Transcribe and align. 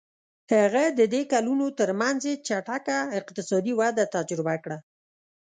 هغه 0.55 0.83
د 0.99 1.01
دې 1.13 1.21
کلونو 1.33 1.65
ترمنځ 1.79 2.19
یې 2.29 2.35
چټکه 2.47 2.97
اقتصادي 3.19 3.73
وده 3.79 4.03
تجربه 4.15 4.55
کړه. 4.63 4.77